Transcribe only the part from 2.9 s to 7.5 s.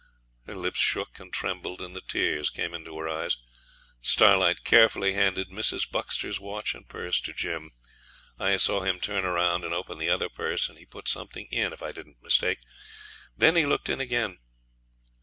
her eyes. Starlight carefully handed Mrs. Buxter's watch and purse to